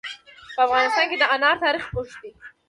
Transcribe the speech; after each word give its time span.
په 0.55 0.61
افغانستان 0.67 1.05
کې 1.09 1.17
د 1.19 1.23
انار 1.35 1.55
تاریخ 1.63 1.85
اوږد 1.93 2.15
دی. 2.21 2.29